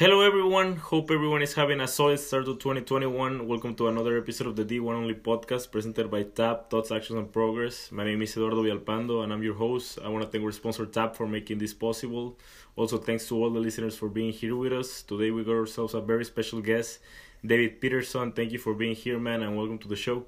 [0.00, 0.76] Hello, everyone.
[0.76, 3.46] Hope everyone is having a solid start to 2021.
[3.46, 7.30] Welcome to another episode of the D1 Only podcast presented by TAP, Thoughts, Actions, and
[7.30, 7.92] Progress.
[7.92, 9.98] My name is Eduardo Villalpando, and I'm your host.
[10.02, 12.38] I want to thank our sponsor TAP for making this possible.
[12.76, 15.02] Also, thanks to all the listeners for being here with us.
[15.02, 17.00] Today, we got ourselves a very special guest,
[17.44, 18.32] David Peterson.
[18.32, 20.24] Thank you for being here, man, and welcome to the show.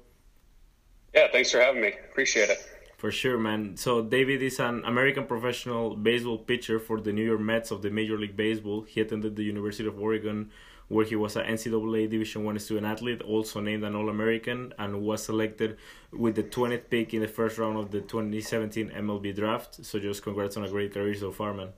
[1.15, 1.93] Yeah, thanks for having me.
[2.11, 2.72] Appreciate it.
[3.03, 3.75] For sure, man.
[3.75, 7.89] So David is an American professional baseball pitcher for the New York Mets of the
[7.89, 8.83] Major League Baseball.
[8.83, 10.51] He attended the University of Oregon,
[10.87, 15.21] where he was an NCAA Division One student athlete, also named an All-American, and was
[15.21, 15.75] selected
[16.13, 19.83] with the 20th pick in the first round of the 2017 MLB Draft.
[19.83, 21.73] So just congrats on a great career so far, man.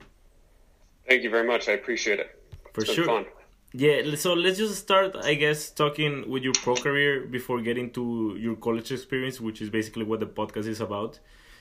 [1.08, 1.68] Thank you very much.
[1.68, 2.40] I appreciate it.
[2.72, 3.04] For sure.
[3.04, 3.26] Fun.
[3.78, 8.34] Yeah, so let's just start, I guess, talking with your pro career before getting to
[8.38, 11.18] your college experience, which is basically what the podcast is about,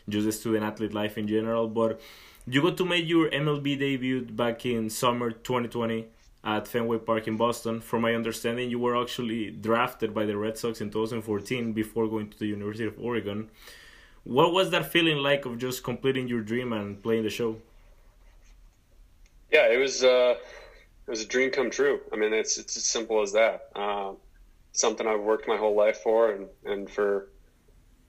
[0.07, 1.67] just the student athlete life in general.
[1.67, 1.99] But
[2.47, 6.07] you got to make your MLB debut back in summer 2020
[6.45, 7.81] at Fenway Park in Boston.
[7.81, 12.29] From my understanding, you were actually drafted by the Red Sox in 2014 before going
[12.29, 13.50] to the University of Oregon.
[14.23, 17.57] What was that feeling like of just completing your dream and playing the show?
[19.52, 20.02] Yeah, it was.
[20.02, 20.35] Uh
[21.08, 22.00] it was a dream come true.
[22.11, 23.70] I mean, it's it's as simple as that.
[23.75, 24.17] Um,
[24.72, 27.30] something I've worked my whole life for, and and for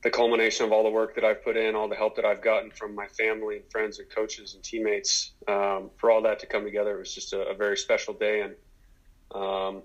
[0.02, 2.42] the culmination of all the work that I've put in, all the help that I've
[2.42, 6.46] gotten from my family, and friends, and coaches and teammates, um, for all that to
[6.46, 8.54] come together, it was just a, a very special day, and
[9.34, 9.82] um,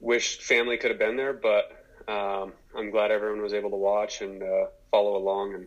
[0.00, 1.70] wish family could have been there, but
[2.08, 5.66] um, I'm glad everyone was able to watch and uh, follow along, and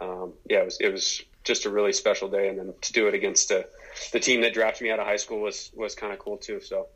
[0.00, 3.08] um, yeah, it was it was just a really special day, and then to do
[3.08, 3.66] it against a
[4.12, 6.60] the team that drafted me out of high school was was kind of cool too.
[6.60, 6.88] So.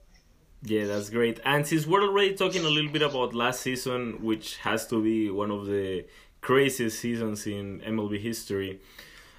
[0.63, 1.39] Yeah, that's great.
[1.45, 5.31] And since we're already talking a little bit about last season, which has to be
[5.31, 6.07] one of the
[6.41, 8.81] craziest seasons in MLB history,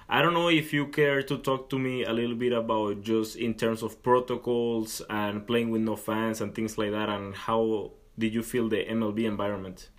[0.08, 3.36] I don't know if you care to talk to me a little bit about just
[3.36, 7.92] in terms of protocols and playing with no fans and things like that, and how
[8.18, 9.90] did you feel the MLB environment?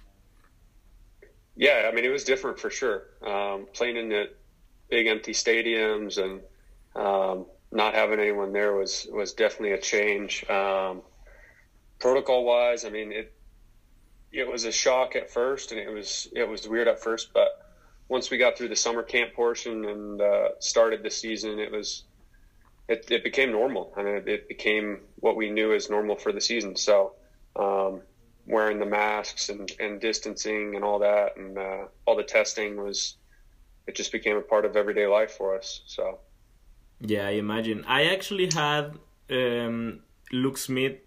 [1.55, 3.03] Yeah, I mean, it was different for sure.
[3.21, 4.31] Um, playing in the
[4.89, 6.41] big empty stadiums and
[6.95, 10.47] um, not having anyone there was was definitely a change.
[10.49, 11.01] Um,
[11.99, 13.33] protocol wise, I mean it
[14.31, 17.65] it was a shock at first, and it was it was weird at first, but
[18.07, 22.03] once we got through the summer camp portion and uh, started the season, it was
[22.89, 23.93] it, it became normal.
[23.95, 26.75] I mean, it, it, became what we knew as normal for the season.
[26.75, 27.13] So,
[27.55, 28.01] um,
[28.47, 33.15] wearing the masks and, and distancing and all that, and uh, all the testing was,
[33.85, 35.81] it just became a part of everyday life for us.
[35.85, 36.19] So,
[37.01, 37.85] yeah, I imagine.
[37.87, 38.97] I actually had
[39.29, 40.01] um,
[40.31, 40.97] Luke Smith,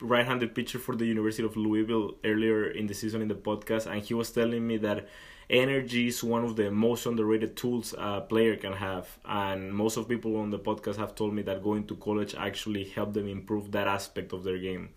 [0.00, 4.02] right-handed pitcher for the University of Louisville, earlier in the season in the podcast, and
[4.02, 5.08] he was telling me that
[5.50, 10.08] energy is one of the most underrated tools a player can have and most of
[10.08, 13.70] people on the podcast have told me that going to college actually helped them improve
[13.70, 14.88] that aspect of their game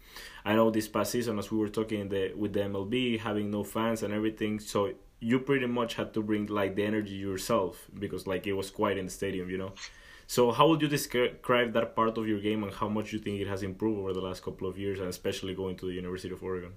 [0.46, 3.64] i know this past season as we were talking the, with the mlb having no
[3.64, 8.26] fans and everything so you pretty much had to bring like the energy yourself because
[8.26, 9.74] like it was quiet in the stadium you know
[10.28, 13.40] so, how would you describe that part of your game and how much you think
[13.40, 16.34] it has improved over the last couple of years, and especially going to the University
[16.34, 16.74] of Oregon?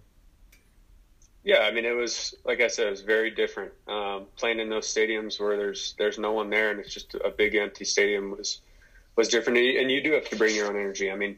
[1.43, 3.73] Yeah, I mean, it was like I said, it was very different.
[3.89, 7.31] Um, playing in those stadiums where there's there's no one there and it's just a
[7.31, 8.61] big empty stadium was
[9.17, 9.59] was different.
[9.59, 11.11] And you do have to bring your own energy.
[11.11, 11.37] I mean,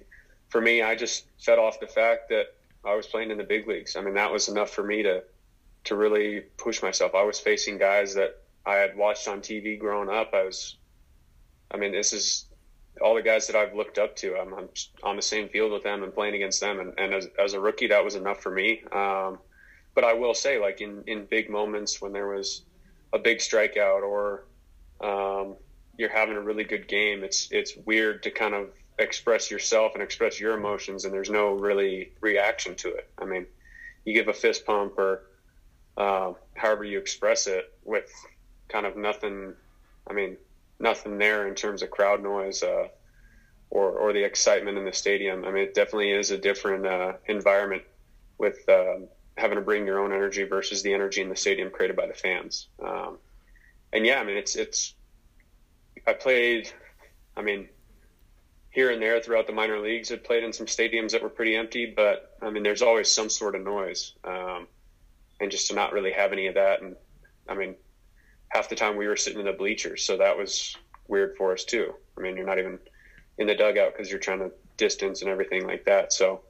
[0.50, 3.66] for me, I just fed off the fact that I was playing in the big
[3.66, 3.96] leagues.
[3.96, 5.22] I mean, that was enough for me to
[5.84, 7.14] to really push myself.
[7.14, 10.34] I was facing guys that I had watched on TV growing up.
[10.34, 10.76] I was
[11.72, 12.46] I mean, this is
[13.00, 14.36] all the guys that I've looked up to.
[14.36, 14.68] I'm, I'm
[15.02, 16.80] on the same field with them and playing against them.
[16.80, 18.82] And, and as, as a rookie, that was enough for me.
[18.92, 19.38] Um,
[19.94, 22.62] but I will say, like in, in big moments when there was
[23.12, 24.44] a big strikeout or
[25.00, 25.56] um,
[25.98, 30.02] you're having a really good game, it's it's weird to kind of express yourself and
[30.02, 33.10] express your emotions, and there's no really reaction to it.
[33.18, 33.46] I mean,
[34.04, 35.24] you give a fist pump or
[35.96, 38.10] uh, however you express it with
[38.68, 39.54] kind of nothing.
[40.08, 40.36] I mean,
[40.82, 42.88] nothing there in terms of crowd noise uh,
[43.70, 45.44] or or the excitement in the stadium.
[45.44, 47.84] I mean, it definitely is a different uh, environment
[48.36, 48.96] with uh,
[49.38, 52.14] having to bring your own energy versus the energy in the stadium created by the
[52.14, 52.68] fans.
[52.84, 53.18] Um,
[53.92, 54.94] and yeah, I mean, it's it's.
[56.04, 56.68] I played,
[57.36, 57.68] I mean,
[58.70, 60.10] here and there throughout the minor leagues.
[60.10, 63.30] I played in some stadiums that were pretty empty, but I mean, there's always some
[63.30, 64.66] sort of noise, um,
[65.40, 66.96] and just to not really have any of that, and
[67.48, 67.76] I mean,
[68.52, 70.76] half the time we were sitting in the bleachers, so that was
[71.08, 71.94] weird for us too.
[72.16, 72.78] I mean, you're not even
[73.38, 76.12] in the dugout because you're trying to distance and everything like that.
[76.12, 76.42] So,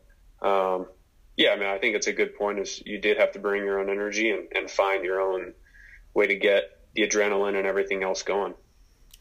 [0.42, 0.86] um,
[1.36, 2.58] yeah, I mean, I think it's a good point.
[2.58, 5.54] Is you did have to bring your own energy and, and find your own
[6.14, 8.54] way to get the adrenaline and everything else going.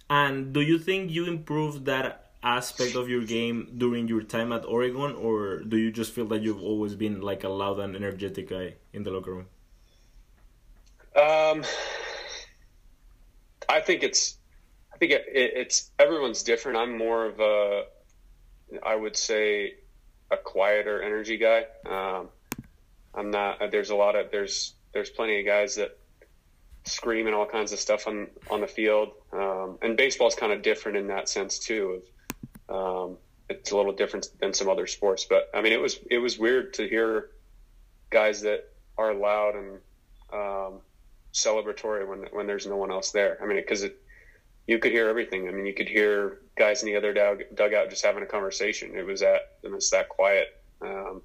[0.10, 4.66] And do you think you improved that aspect of your game during your time at
[4.66, 8.50] Oregon, or do you just feel that you've always been like a loud and energetic
[8.50, 9.48] guy in the locker room?
[11.16, 11.64] Um,
[13.70, 14.38] I think it's,
[14.94, 16.78] I think it, it, it's everyone's different.
[16.78, 17.84] I'm more of a,
[18.84, 19.76] I would say,
[20.32, 21.66] a quieter energy guy.
[21.86, 22.30] Um,
[23.14, 23.60] I'm not.
[23.72, 25.98] There's a lot of there's there's plenty of guys that
[26.86, 29.10] scream and all kinds of stuff on on the field.
[29.34, 32.02] Um, and baseball's kind of different in that sense too.
[32.70, 33.18] Of um,
[33.50, 36.40] it's a little different than some other sports, but I mean, it was it was
[36.40, 37.32] weird to hear
[38.10, 39.80] guys that are loud and
[40.34, 40.82] um,
[41.34, 43.38] celebratory when when there's no one else there.
[43.42, 44.02] I mean, because it
[44.68, 45.48] you could hear everything.
[45.48, 48.96] I mean, you could hear guys in the other dug, dugout just having a conversation.
[48.96, 50.48] It was that and it's that quiet,
[50.82, 51.22] um,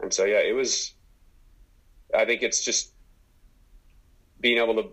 [0.00, 0.92] and so yeah, it was.
[2.14, 2.92] I think it's just
[4.40, 4.90] being able to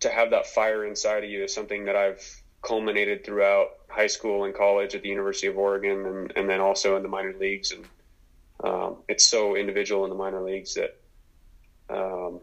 [0.00, 2.22] to have that fire inside of you is something that I've
[2.62, 6.96] culminated throughout high school and college at the University of Oregon, and, and then also
[6.96, 7.72] in the minor leagues.
[7.72, 7.84] And
[8.62, 10.96] um, it's so individual in the minor leagues that
[11.90, 12.40] um,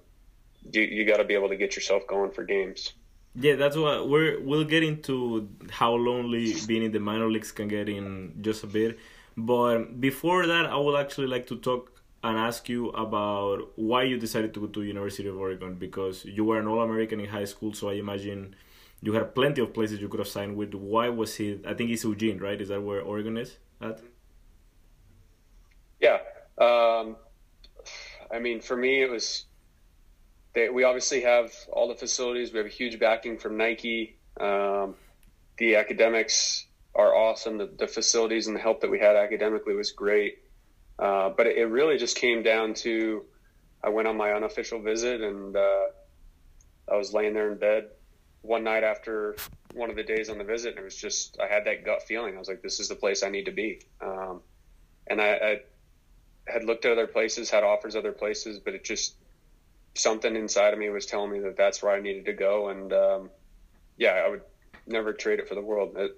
[0.74, 2.94] you you got to be able to get yourself going for games.
[3.36, 7.68] Yeah, that's what we're we'll get into how lonely being in the minor leagues can
[7.68, 9.00] get in just a bit.
[9.38, 14.18] But before that, I would actually like to talk and ask you about why you
[14.18, 17.46] decided to go to University of Oregon because you were an All American in high
[17.46, 18.56] school, so I imagine
[19.02, 20.76] you had plenty of places you could have signed with.
[20.76, 21.66] Why was it?
[21.66, 22.60] I think it's Eugene, right?
[22.62, 24.02] Is that where Oregon is at?
[26.00, 26.20] Yeah,
[26.58, 27.16] um,
[28.32, 29.46] I mean, for me, it was.
[30.54, 32.52] They, we obviously have all the facilities.
[32.52, 34.18] We have a huge backing from Nike.
[34.40, 34.96] Um,
[35.58, 37.58] the academics are awesome.
[37.58, 40.40] The, the facilities and the help that we had academically was great.
[41.00, 43.24] Uh, but it, it, really just came down to
[43.84, 45.86] I went on my unofficial visit and uh,
[46.92, 47.90] I was laying there in bed
[48.42, 49.36] one night after
[49.74, 52.04] one of the days on the visit, and it was just I had that gut
[52.04, 52.36] feeling.
[52.36, 54.42] I was like, "This is the place I need to be." Um,
[55.08, 55.60] and I, I,
[56.48, 59.16] had looked at other places, had offers other places, but it just
[59.96, 62.70] something inside of me was telling me that that's where I needed to go.
[62.70, 63.30] And um,
[63.98, 64.42] yeah, I would
[64.88, 65.96] never trade it for the world.
[65.98, 66.18] It,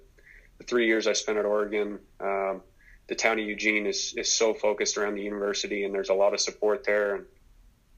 [0.58, 1.98] the three years I spent at Oregon.
[2.20, 2.62] Um,
[3.06, 6.32] the town of Eugene is is so focused around the university, and there's a lot
[6.32, 7.16] of support there.
[7.16, 7.26] And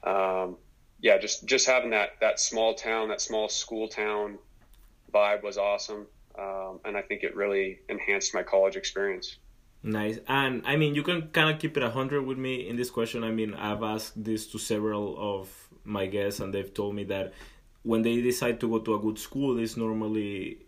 [0.04, 0.56] um,
[1.00, 4.38] yeah, just just having that that small town, that small school town
[5.12, 6.06] vibe was awesome,
[6.38, 9.36] um, and I think it really enhanced my college experience.
[9.86, 12.74] Nice, and I mean, you can kind of keep it a hundred with me in
[12.74, 13.22] this question.
[13.22, 15.48] I mean, I've asked this to several of
[15.84, 17.32] my guests, and they've told me that
[17.84, 20.66] when they decide to go to a good school, it's normally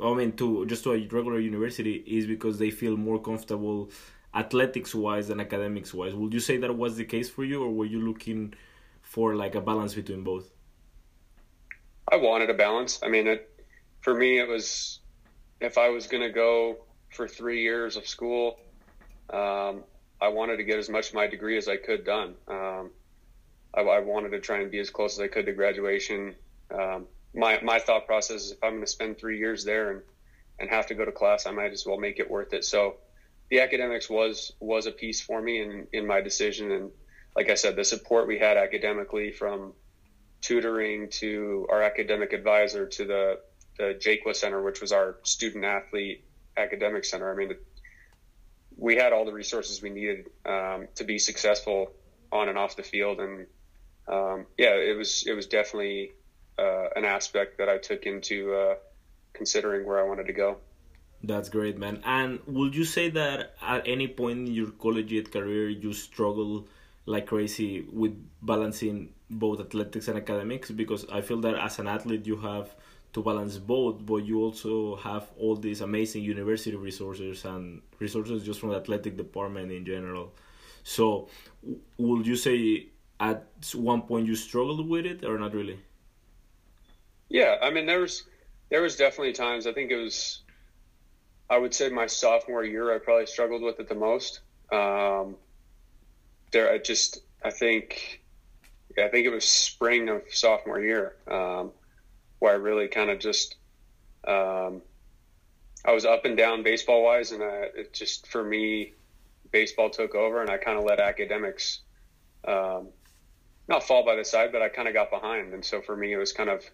[0.00, 3.90] I mean, to just to a regular university is because they feel more comfortable
[4.32, 6.14] athletics wise than academics wise.
[6.14, 8.54] Would you say that was the case for you, or were you looking
[9.02, 10.50] for like a balance between both?
[12.10, 13.00] I wanted a balance.
[13.02, 13.64] I mean, it,
[14.02, 15.00] for me, it was
[15.60, 18.58] if I was going to go for three years of school,
[19.30, 19.84] um,
[20.20, 22.34] I wanted to get as much of my degree as I could done.
[22.48, 22.90] Um,
[23.74, 26.34] I, I, wanted to try and be as close as I could to graduation.
[26.72, 30.02] Um, my my thought process is if I'm going to spend three years there and
[30.58, 32.64] and have to go to class, I might as well make it worth it.
[32.64, 32.96] So
[33.50, 36.72] the academics was was a piece for me in in my decision.
[36.72, 36.90] And
[37.34, 39.72] like I said, the support we had academically from
[40.40, 43.40] tutoring to our academic advisor to the
[43.78, 46.24] the Jaqua Center, which was our student athlete
[46.56, 47.32] academic center.
[47.32, 47.54] I mean,
[48.76, 51.92] we had all the resources we needed um, to be successful
[52.30, 53.46] on and off the field, and
[54.08, 56.12] um, yeah, it was it was definitely
[56.58, 58.74] uh, an aspect that I took into uh,
[59.32, 60.56] considering where I wanted to go.
[61.24, 62.02] That's great, man.
[62.04, 66.66] And would you say that at any point in your collegiate career you struggle
[67.06, 70.70] like crazy with balancing both athletics and academics?
[70.70, 72.74] Because I feel that as an athlete you have
[73.12, 78.60] to balance both, but you also have all these amazing university resources and resources just
[78.60, 80.32] from the athletic department in general.
[80.82, 81.28] So,
[81.98, 82.86] would you say
[83.20, 85.78] at one point you struggled with it or not really?
[87.28, 88.24] Yeah, I mean, there was
[88.70, 89.66] there was definitely times.
[89.66, 90.40] I think it was,
[91.50, 94.40] I would say my sophomore year, I probably struggled with it the most.
[94.72, 95.36] Um,
[96.50, 98.22] there, I just, I think,
[98.98, 101.72] I think it was spring of sophomore year um,
[102.42, 103.54] where I really kind of just,
[104.26, 104.82] um,
[105.84, 108.94] I was up and down baseball wise, and I, it just for me,
[109.52, 111.82] baseball took over, and I kind of let academics
[112.44, 112.88] um,
[113.68, 116.12] not fall by the side, but I kind of got behind, and so for me,
[116.12, 116.64] it was kind of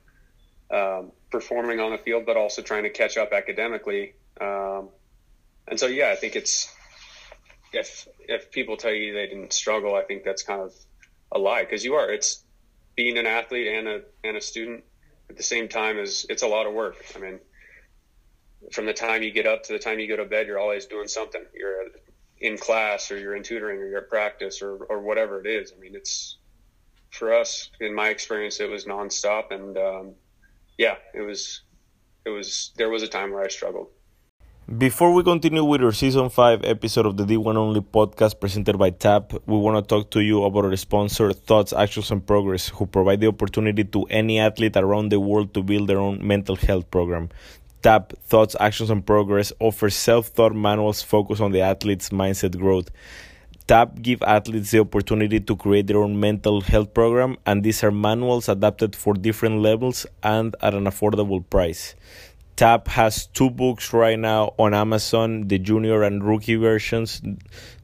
[0.70, 4.14] um, performing on the field, but also trying to catch up academically.
[4.40, 4.88] Um,
[5.66, 6.74] and so, yeah, I think it's
[7.74, 10.72] if if people tell you they didn't struggle, I think that's kind of
[11.30, 12.10] a lie because you are.
[12.10, 12.42] It's
[12.96, 14.84] being an athlete and a and a student
[15.30, 17.04] at the same time is it's a lot of work.
[17.14, 17.38] I mean,
[18.72, 20.86] from the time you get up to the time you go to bed, you're always
[20.86, 21.44] doing something.
[21.54, 21.86] You're
[22.40, 25.72] in class or you're in tutoring or you're at practice or, or whatever it is.
[25.76, 26.38] I mean, it's
[27.10, 29.50] for us, in my experience, it was nonstop.
[29.50, 30.14] And, um,
[30.76, 31.62] yeah, it was,
[32.24, 33.88] it was, there was a time where I struggled.
[34.76, 38.90] Before we continue with our season 5 episode of the D1 Only podcast presented by
[38.90, 42.84] TAP, we want to talk to you about our sponsor, Thoughts, Actions, and Progress, who
[42.84, 46.90] provide the opportunity to any athlete around the world to build their own mental health
[46.90, 47.30] program.
[47.80, 52.90] TAP, Thoughts, Actions, and Progress offers self thought manuals focused on the athlete's mindset growth.
[53.68, 57.90] TAP give athletes the opportunity to create their own mental health program, and these are
[57.90, 61.94] manuals adapted for different levels and at an affordable price.
[62.58, 67.22] TAP has two books right now on Amazon, the junior and rookie versions.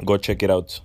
[0.06, 0.80] Go check it out.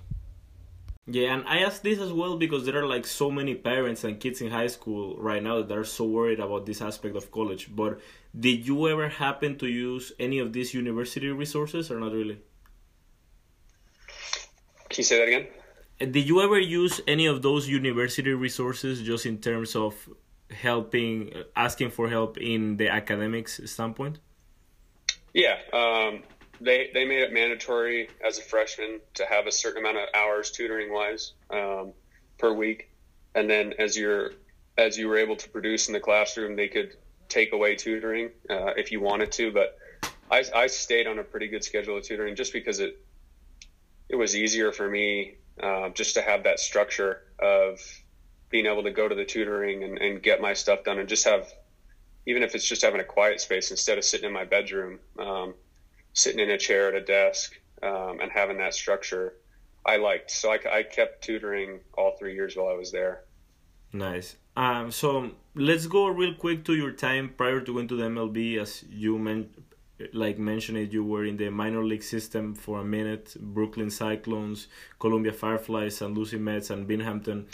[1.07, 4.19] Yeah, and I ask this as well because there are like so many parents and
[4.19, 7.69] kids in high school right now that are so worried about this aspect of college.
[7.75, 8.01] But
[8.39, 12.41] did you ever happen to use any of these university resources or not really?
[14.91, 15.47] Can you say that again?
[15.99, 19.95] Did you ever use any of those university resources just in terms of
[20.51, 24.19] helping, asking for help in the academics standpoint?
[25.33, 26.23] Yeah, um,
[26.61, 30.51] they they made it mandatory as a freshman to have a certain amount of hours
[30.51, 31.93] tutoring wise um,
[32.39, 32.91] per week,
[33.37, 34.33] and then as you're
[34.77, 36.97] as you were able to produce in the classroom, they could
[37.29, 39.53] take away tutoring uh, if you wanted to.
[39.53, 39.79] But
[40.31, 43.01] I, I stayed on a pretty good schedule of tutoring just because it
[44.11, 47.81] it was easier for me uh, just to have that structure of
[48.51, 51.25] being able to go to the tutoring and, and, get my stuff done and just
[51.25, 51.47] have,
[52.27, 55.55] even if it's just having a quiet space instead of sitting in my bedroom, um,
[56.13, 59.35] sitting in a chair at a desk um, and having that structure,
[59.87, 60.33] I liked.
[60.33, 63.23] So I, I, kept tutoring all three years while I was there.
[63.93, 64.37] Nice.
[64.57, 68.59] Um, so let's go real quick to your time prior to going to the MLB.
[68.61, 69.63] As you mentioned,
[70.13, 74.69] like mentioned it, you were in the minor league system for a minute, Brooklyn Cyclones,
[74.99, 76.13] Columbia Fireflies, St.
[76.15, 77.47] Lucie Mets, and Binghamton.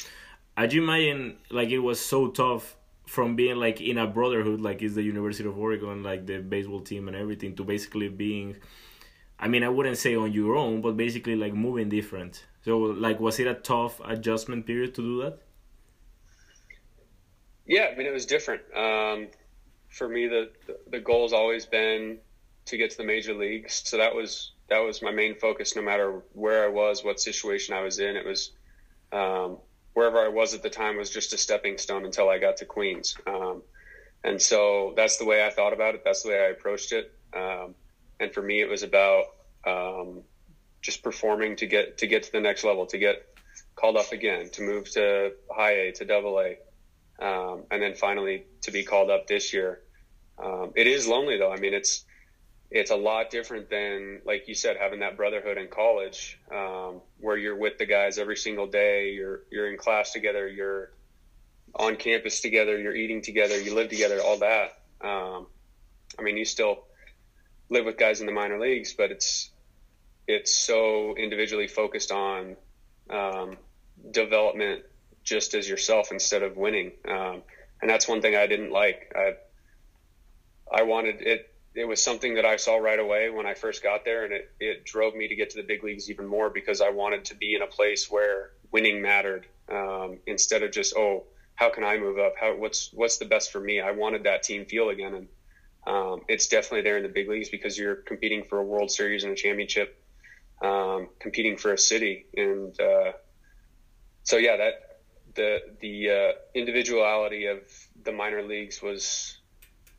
[0.57, 2.77] I imagine like it was so tough
[3.07, 6.81] from being like in a brotherhood, like it's the University of Oregon, like the baseball
[6.81, 8.57] team and everything, to basically being,
[9.39, 12.45] I mean, I wouldn't say on your own, but basically like moving different.
[12.65, 15.39] So, like, was it a tough adjustment period to do that?
[17.65, 18.63] Yeah, I mean, it was different.
[18.75, 19.29] Um,
[19.89, 20.51] for me, the
[20.91, 22.19] the goal's always been
[22.67, 23.83] to get to the major leagues.
[23.85, 25.77] So that was that was my main focus.
[25.77, 28.51] No matter where I was, what situation I was in, it was
[29.13, 29.59] um,
[29.95, 32.65] wherever I was at the time was just a stepping stone until I got to
[32.65, 33.17] Queens.
[33.27, 33.63] Um,
[34.25, 36.03] and so that's the way I thought about it.
[36.05, 37.13] That's the way I approached it.
[37.33, 37.75] Um,
[38.19, 39.25] and for me, it was about
[39.65, 40.23] um,
[40.81, 43.27] just performing to get to get to the next level, to get
[43.77, 46.57] called up again, to move to high A, to double A,
[47.25, 49.83] um, and then finally to be called up this year.
[50.43, 51.53] Um, it is lonely though.
[51.53, 52.05] I mean, it's
[52.79, 57.37] it's a lot different than like you said having that brotherhood in college um, where
[57.37, 60.93] you're with the guys every single day you're you're in class together you're
[61.75, 64.79] on campus together you're eating together you live together all that.
[65.01, 65.47] Um,
[66.19, 66.85] i mean you still
[67.69, 69.51] live with guys in the minor leagues but it's
[70.27, 72.57] it's so individually focused on
[73.11, 73.57] um,
[74.11, 74.83] development
[75.23, 76.93] just as yourself instead of winning.
[77.09, 77.43] Um,
[77.81, 79.13] and that's one thing i didn't like.
[79.15, 79.35] I
[80.73, 84.05] i wanted it it was something that I saw right away when I first got
[84.05, 86.81] there, and it, it drove me to get to the big leagues even more because
[86.81, 91.25] I wanted to be in a place where winning mattered um, instead of just oh
[91.55, 92.35] how can I move up?
[92.41, 93.81] How what's what's the best for me?
[93.81, 95.29] I wanted that team feel again and
[95.87, 99.25] um, it's definitely there in the big leagues because you're competing for a World Series
[99.25, 100.03] and a championship
[100.63, 103.13] um, competing for a city and uh,
[104.23, 105.01] so yeah that
[105.35, 107.59] the the uh, individuality of
[108.03, 109.36] the minor leagues was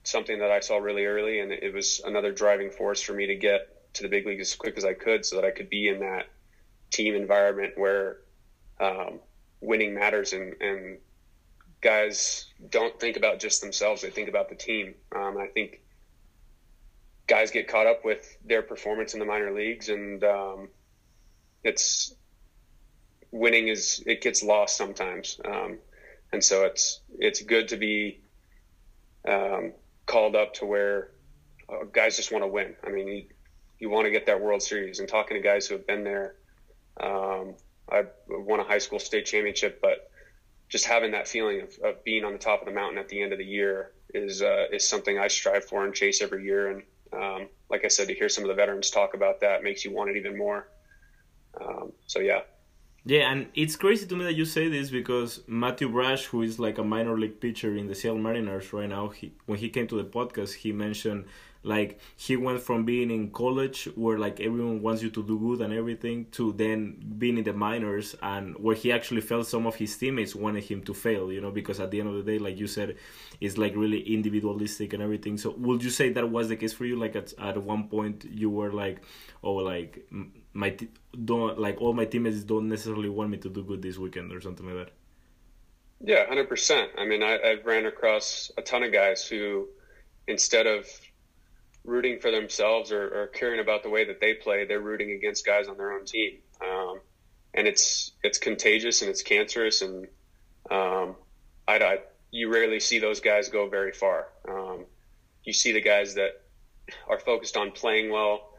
[0.08, 3.36] something that I saw really early, and it was another driving force for me to
[3.36, 5.90] get to the big league as quick as I could, so that I could be
[5.90, 6.28] in that
[6.92, 8.20] team environment where
[8.80, 9.20] um,
[9.60, 11.00] winning matters, and, and
[11.82, 14.96] guys don't think about just themselves; they think about the team.
[15.14, 15.82] Um, I think
[17.28, 20.70] guys get caught up with their performance in the minor leagues, and um,
[21.66, 22.16] it's
[23.32, 25.80] winning is it gets lost sometimes, um,
[26.32, 28.22] and so it's it's good to be
[29.28, 29.74] um,
[30.08, 31.12] called up to where
[31.70, 32.76] uh, guys just want to win.
[32.84, 33.26] I mean, you,
[33.78, 35.00] you want to get that World Series.
[35.00, 36.36] And talking to guys who have been there,
[37.00, 37.54] um,
[37.92, 40.10] I won a high school state championship, but
[40.70, 43.22] just having that feeling of, of being on the top of the mountain at the
[43.22, 46.72] end of the year is uh, is something I strive for and chase every year.
[46.72, 46.84] And
[47.14, 49.92] um, like I said, to hear some of the veterans talk about that makes you
[49.92, 50.68] want it even more.
[51.62, 52.42] Um, so yeah.
[53.08, 56.60] Yeah, and it's crazy to me that you say this because Matthew Brash, who is
[56.60, 59.88] like a minor league pitcher in the Seattle Mariners right now, he when he came
[59.88, 61.24] to the podcast, he mentioned
[61.64, 65.62] like he went from being in college where like everyone wants you to do good
[65.62, 69.76] and everything to then being in the minors and where he actually felt some of
[69.76, 72.40] his teammates wanted him to fail, you know, because at the end of the day,
[72.40, 72.98] like you said,
[73.40, 75.38] it's like really individualistic and everything.
[75.38, 76.98] So would you say that was the case for you?
[76.98, 79.02] Like at at one point you were like,
[79.44, 80.06] oh, like
[80.58, 80.90] my t-
[81.24, 84.42] don't like all my teammates don't necessarily want me to do good this weekend or
[84.42, 84.94] something like that.
[86.02, 86.92] Yeah, hundred percent.
[86.98, 89.68] I mean, I, I've ran across a ton of guys who,
[90.28, 90.86] instead of
[91.84, 95.46] rooting for themselves or, or, caring about the way that they play, they're rooting against
[95.46, 97.00] guys on their own team, um,
[97.54, 99.84] and it's it's contagious and it's cancerous.
[99.84, 100.08] And
[100.72, 101.16] um,
[101.68, 101.98] I, I,
[102.32, 104.30] you rarely see those guys go very far.
[104.50, 104.86] Um,
[105.44, 106.42] you see the guys that
[107.08, 108.57] are focused on playing well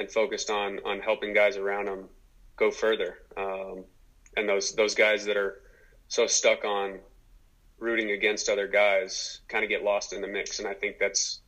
[0.00, 2.08] and focused on on helping guys around them
[2.56, 3.18] go further.
[3.36, 3.84] Um,
[4.36, 5.60] and those those guys that are
[6.08, 6.98] so stuck on
[7.78, 10.58] rooting against other guys kind of get lost in the mix.
[10.58, 11.40] And I think that's,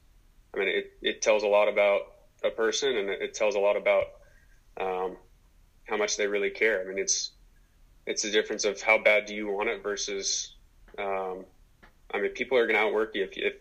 [0.54, 2.00] I mean, it, it tells a lot about
[2.42, 4.04] a person and it tells a lot about
[4.80, 5.16] um,
[5.84, 6.80] how much they really care.
[6.80, 7.32] I mean, it's
[8.06, 10.56] it's the difference of how bad do you want it versus,
[10.98, 11.44] um,
[12.12, 13.54] I mean, people are going to outwork you if, if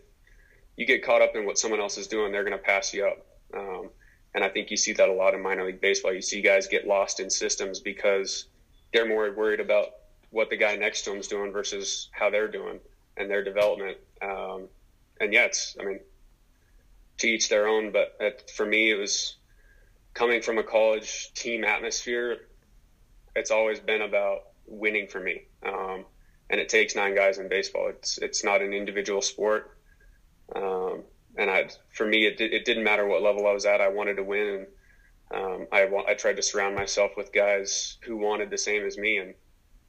[0.78, 3.06] you get caught up in what someone else is doing, they're going to pass you
[3.06, 3.26] up.
[3.54, 3.90] Um,
[4.34, 6.14] and I think you see that a lot in minor league baseball.
[6.14, 8.46] You see guys get lost in systems because
[8.94, 9.88] they're more worried about
[10.30, 12.80] what the guy next to them is doing versus how they're doing
[13.18, 13.98] and their development.
[14.22, 14.68] Um,
[15.20, 16.00] and yeah, it's, I mean,
[17.18, 17.92] to each their own.
[17.92, 19.36] But it, for me, it was
[20.14, 22.38] coming from a college team atmosphere.
[23.36, 25.44] It's always been about winning for me.
[25.64, 26.06] Um,
[26.50, 27.90] and it takes nine guys in baseball.
[27.90, 29.78] It's, it's not an individual sport.
[30.56, 31.04] Um,
[31.38, 33.82] and I, for me, it, it didn't matter what level I was at.
[33.82, 34.68] I wanted to win.
[35.32, 38.98] And um, I, I tried to surround myself with guys who wanted the same as
[38.98, 39.34] me, and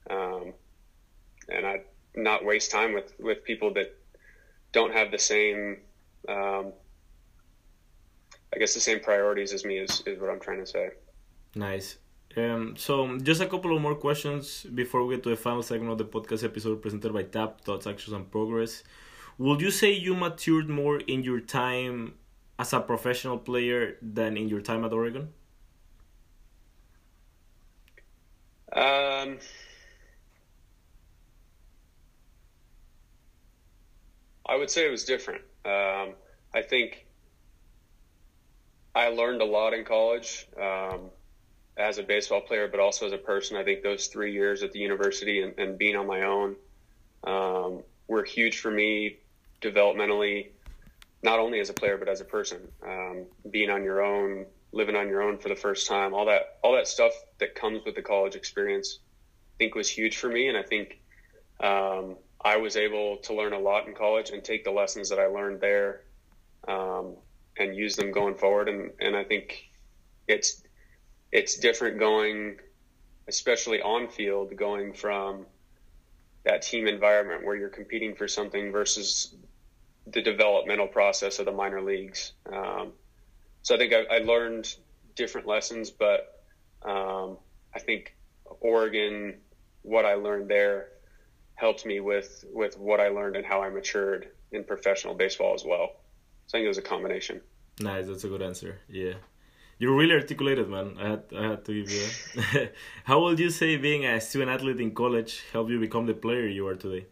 [0.09, 0.53] um,
[1.49, 1.81] and I
[2.15, 3.97] not waste time with with people that
[4.71, 5.79] don't have the same,
[6.29, 6.73] um,
[8.55, 9.79] I guess, the same priorities as me.
[9.79, 10.91] Is is what I'm trying to say.
[11.57, 11.99] Nice.
[12.37, 15.93] Um, so just a couple of more questions before we get to the final segment
[15.93, 18.85] of the podcast episode presented by TAP Thoughts, Actions, and Progress.
[19.39, 22.15] Would you say you matured more in your time
[22.59, 25.33] as a professional player than in your time at Oregon?
[28.75, 29.39] Um,
[34.47, 35.43] I would say it was different.
[35.65, 36.15] Um,
[36.55, 37.07] I think
[38.95, 41.11] I learned a lot in college um,
[41.77, 43.57] as a baseball player, but also as a person.
[43.57, 46.57] I think those three years at the university and, and being on my own
[47.25, 49.19] um, were huge for me
[49.63, 50.49] developmentally,
[51.23, 52.61] not only as a player but as a person.
[52.87, 56.59] Um, being on your own, living on your own for the first time, all that
[56.63, 60.49] all that stuff that comes with the college experience, I think was huge for me,
[60.49, 61.01] and I think
[61.61, 65.19] um, I was able to learn a lot in college and take the lessons that
[65.19, 66.03] I learned there
[66.67, 67.17] um,
[67.59, 68.69] and use them going forward.
[68.69, 69.71] And and I think
[70.27, 70.63] it's
[71.31, 72.59] it's different going,
[73.29, 75.47] especially on field, going from
[76.45, 79.35] that team environment where you're competing for something versus
[80.07, 82.33] the developmental process of the minor leagues.
[82.53, 82.93] Um,
[83.63, 84.75] so I think I, I, learned
[85.15, 86.43] different lessons, but
[86.83, 87.39] um,
[87.75, 88.17] I think
[88.61, 89.39] Oregon,
[89.83, 90.89] what I learned there,
[91.55, 95.65] helped me with with what I learned and how I matured in professional baseball as
[95.65, 95.93] well.
[96.47, 97.41] So I think it was a combination.
[97.81, 98.81] Nice, that's a good answer.
[98.89, 99.15] Yeah,
[99.79, 100.97] you're really articulated, man.
[100.99, 102.69] I had I had to give you.
[103.05, 106.49] how would you say being a student athlete in college helped you become the player
[106.49, 107.07] you are today?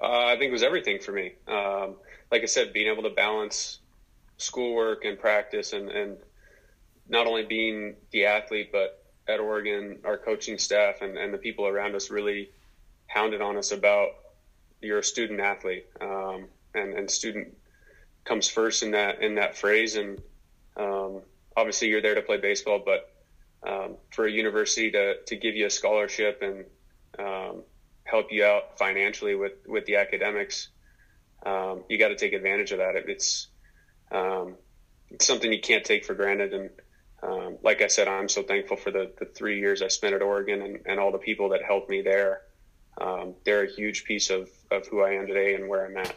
[0.00, 1.32] Uh, I think it was everything for me.
[1.46, 1.96] Um,
[2.30, 3.80] like I said, being able to balance
[4.38, 6.16] schoolwork and practice, and, and
[7.08, 11.66] not only being the athlete, but at Oregon, our coaching staff and, and the people
[11.66, 12.50] around us really
[13.06, 14.10] hounded on us about
[14.80, 17.56] you're a student athlete, um, and, and student
[18.24, 19.96] comes first in that in that phrase.
[19.96, 20.20] And
[20.76, 21.20] um,
[21.56, 23.12] obviously, you're there to play baseball, but
[23.68, 26.64] um, for a university to to give you a scholarship and
[27.18, 27.62] um,
[28.10, 30.68] help you out financially with with the academics,
[31.44, 32.96] um, you got to take advantage of that.
[32.96, 33.48] It, it's
[34.10, 34.56] um,
[35.10, 36.52] it's something you can't take for granted.
[36.54, 36.70] And
[37.22, 40.22] um, like I said, I'm so thankful for the, the three years I spent at
[40.22, 42.42] Oregon and, and all the people that helped me there.
[43.00, 46.14] Um, they're a huge piece of, of who I am today and where I'm at.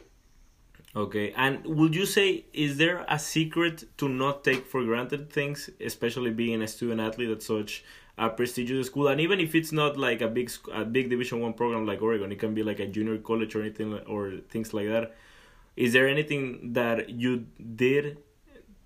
[0.95, 5.69] Okay, and would you say is there a secret to not take for granted things,
[5.82, 7.84] especially being a student athlete at such
[8.17, 9.08] a prestigious school.
[9.08, 12.32] And even if it's not like a big a big division one program like oregon
[12.32, 15.15] it can be like a junior college or anything or things like that.
[15.76, 18.17] Is there anything that you did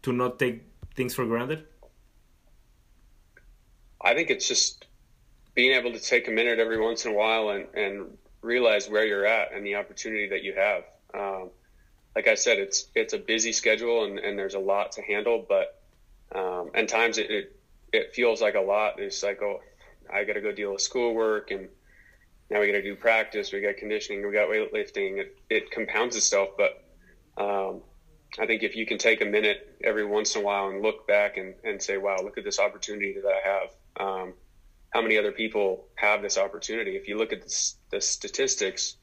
[0.04, 0.63] to not take
[0.96, 1.66] things for granted?
[4.02, 4.86] I think it's just
[5.54, 9.06] being able to take a minute every once in a while and, and realize where
[9.06, 10.84] you're at and the opportunity that you have.
[11.13, 11.50] Um,
[12.16, 15.46] like I said, it's it's a busy schedule and, and there's a lot to handle,
[15.48, 15.82] but
[16.34, 17.57] um, and times it, it,
[17.93, 19.00] it feels like a lot.
[19.00, 19.60] It's like oh,
[20.12, 21.69] I got to go deal with schoolwork and
[22.50, 25.17] now we got to do practice, we got conditioning, we got weightlifting.
[25.19, 26.82] It, it compounds itself, but
[27.38, 27.82] um,
[28.39, 31.08] I think if you can take a minute every once in a while and look
[31.08, 34.08] back and, and say, wow, look at this opportunity that I have.
[34.08, 34.34] Um,
[34.91, 36.95] how many other people have this opportunity?
[36.95, 38.95] If you look at the, the statistics,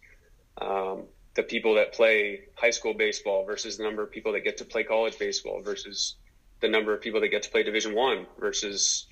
[0.61, 4.57] um, the people that play high school baseball versus the number of people that get
[4.59, 6.17] to play college baseball versus
[6.61, 9.07] the number of people that get to play division one versus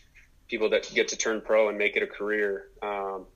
[0.49, 2.69] people that get to turn pro and make it a career.
[2.83, 3.27] Um,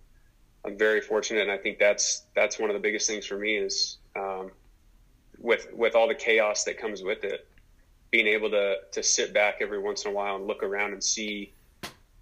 [0.65, 1.43] I'm very fortunate.
[1.43, 4.51] And I think that's, that's one of the biggest things for me is, um,
[5.39, 7.47] with with all the chaos that comes with it,
[8.11, 11.03] being able to to sit back every once in a while and look around and
[11.03, 11.53] see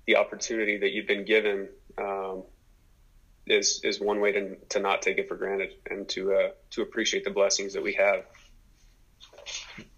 [0.06, 1.68] the opportunity that you've been given
[1.98, 2.42] um,
[3.46, 6.82] is is one way to to not take it for granted and to uh, to
[6.82, 8.24] appreciate the blessings that we have.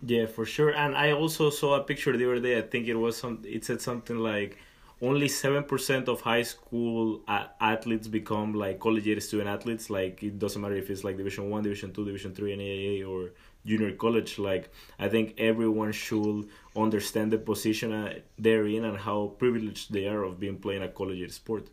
[0.04, 0.70] Yeah, for sure.
[0.70, 2.58] And I also saw a picture the other day.
[2.58, 3.42] I think it was some.
[3.44, 4.58] It said something like
[5.02, 10.74] only 7% of high school athletes become like collegiate student athletes like it doesn't matter
[10.74, 13.32] if it's like division 1 division 2 division 3 NAIA or
[13.66, 19.34] junior college like i think everyone should understand the position uh, they're in and how
[19.38, 21.68] privileged they are of being playing a collegiate sport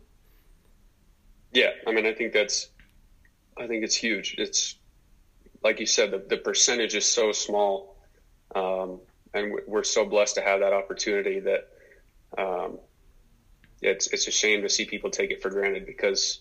[1.52, 2.68] yeah i mean i think that's
[3.56, 4.76] i think it's huge it's
[5.62, 7.93] like you said the, the percentage is so small
[8.54, 9.00] um,
[9.32, 11.68] and we're so blessed to have that opportunity that
[12.38, 12.78] um,
[13.82, 16.40] it's it's a shame to see people take it for granted because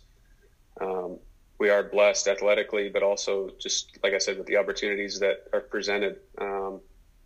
[0.79, 1.19] um,
[1.59, 5.61] we are blessed athletically, but also just like I said, with the opportunities that are
[5.61, 6.81] presented, um,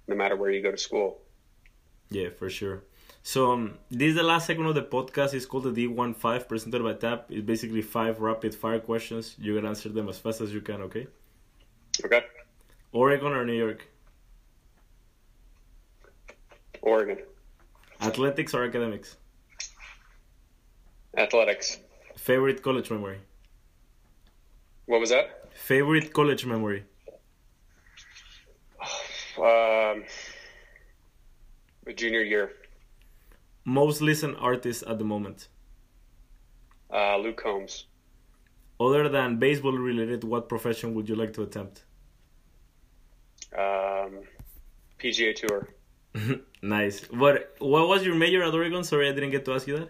[0.07, 1.21] no matter where you go to school.
[2.09, 2.83] Yeah, for sure.
[3.23, 5.33] So um, this is the last segment of the podcast.
[5.33, 7.25] It's called the D15 presented by TAP.
[7.29, 9.35] It's basically five rapid fire questions.
[9.37, 10.81] You can answer them as fast as you can.
[10.83, 11.07] Okay.
[12.05, 12.21] Okay.
[12.93, 13.85] Oregon or New York?
[16.87, 17.17] Oregon.
[18.01, 19.17] Athletics or academics?
[21.17, 21.79] Athletics.
[22.15, 23.19] Favorite college memory?
[24.85, 25.51] What was that?
[25.53, 26.85] Favorite college memory?
[29.37, 30.05] Um,
[31.95, 32.53] junior year.
[33.65, 35.49] Most listened artist at the moment?
[36.91, 37.85] Uh, Luke Combs.
[38.79, 41.83] Other than baseball related, what profession would you like to attempt?
[43.53, 44.21] Um,
[44.99, 45.67] PGA Tour.
[46.61, 47.01] nice.
[47.11, 48.83] What What was your major at Oregon?
[48.83, 49.89] Sorry, I didn't get to ask you that.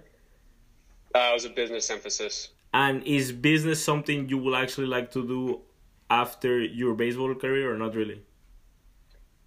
[1.16, 2.50] Uh, it was a business emphasis.
[2.74, 5.62] And is business something you will actually like to do
[6.10, 8.22] after your baseball career, or not really?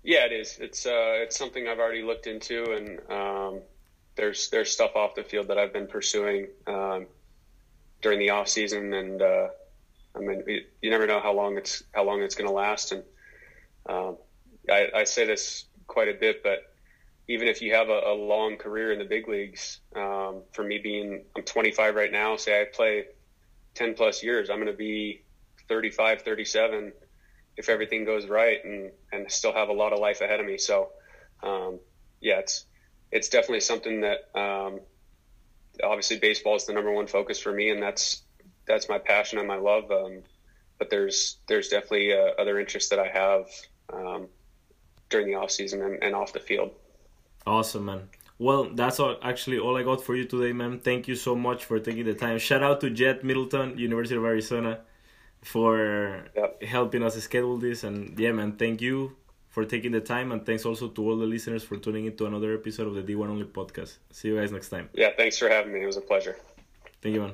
[0.03, 0.59] Yeah, it is.
[0.59, 3.61] It's uh, it's something I've already looked into, and um,
[4.17, 7.07] there's there's stuff off the field that I've been pursuing um,
[8.01, 9.49] during the off season, and uh,
[10.17, 10.43] I mean,
[10.81, 13.03] you never know how long it's how long it's going to last, and
[13.87, 14.17] um,
[14.71, 16.70] I, I say this quite a bit, but
[17.31, 20.79] even if you have a, a long career in the big leagues, um, for me
[20.79, 23.05] being, I'm 25 right now, say I play
[23.75, 25.23] 10 plus years, I'm going to be
[25.69, 26.93] 35, 37
[27.57, 30.59] if everything goes right and, and still have a lot of life ahead of me.
[30.59, 30.89] So,
[31.45, 31.79] um,
[32.21, 32.65] yeah, it's,
[33.13, 34.81] it's definitely something that, um,
[35.85, 38.23] obviously baseball is the number one focus for me and that's,
[38.67, 39.89] that's my passion and my love.
[39.93, 40.25] Um,
[40.81, 43.47] but there's, there's definitely uh, other interests that I have,
[43.93, 44.27] um,
[45.11, 46.73] during the off season and, and off the field.
[47.47, 48.09] Awesome, man.
[48.39, 50.81] Well, that's all, actually all I got for you today, man.
[50.81, 52.39] Thank you so much for taking the time.
[52.39, 54.81] Shout out to Jet Middleton, University of Arizona,
[55.43, 56.63] for yep.
[56.63, 57.85] helping us schedule this.
[57.85, 59.17] And yeah, man, thank you
[59.51, 60.33] for taking the time.
[60.33, 63.29] And thanks also to all the listeners for tuning into another episode of the D1
[63.29, 63.99] Only podcast.
[64.11, 64.89] See you guys next time.
[64.95, 65.83] Yeah, thanks for having me.
[65.83, 66.37] It was a pleasure.
[67.03, 67.33] Thank you, man.